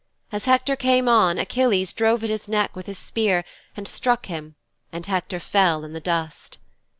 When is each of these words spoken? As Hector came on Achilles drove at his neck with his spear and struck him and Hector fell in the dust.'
As 0.31 0.45
Hector 0.45 0.75
came 0.75 1.07
on 1.07 1.37
Achilles 1.37 1.93
drove 1.93 2.23
at 2.23 2.31
his 2.31 2.47
neck 2.47 2.75
with 2.75 2.87
his 2.87 2.97
spear 2.97 3.45
and 3.77 3.87
struck 3.87 4.25
him 4.25 4.55
and 4.91 5.05
Hector 5.05 5.39
fell 5.39 5.83
in 5.83 5.93
the 5.93 5.99
dust.' 5.99 6.57